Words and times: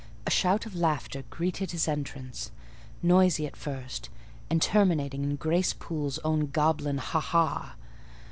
A 0.25 0.31
shout 0.31 0.65
of 0.65 0.75
laughter 0.75 1.25
greeted 1.29 1.69
his 1.69 1.87
entrance; 1.87 2.49
noisy 3.03 3.45
at 3.45 3.55
first, 3.55 4.09
and 4.49 4.59
terminating 4.59 5.23
in 5.23 5.35
Grace 5.35 5.73
Poole's 5.73 6.17
own 6.23 6.47
goblin 6.47 6.97
ha! 6.97 7.19
ha! 7.19 7.75